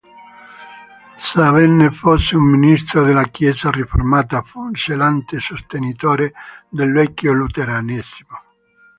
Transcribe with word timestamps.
Sebbene 1.25 1.91
fosse 1.91 2.35
un 2.35 2.49
ministro 2.49 3.03
della 3.03 3.25
Chiesa 3.27 3.69
riformata, 3.69 4.41
fu 4.41 4.59
un 4.61 4.73
zelante 4.73 5.39
sostenitore 5.39 6.33
del 6.69 6.91
vecchio 6.91 7.33
luteranesimo. 7.33 8.41